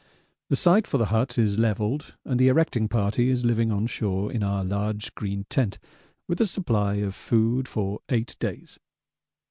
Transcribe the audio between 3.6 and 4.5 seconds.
on shore in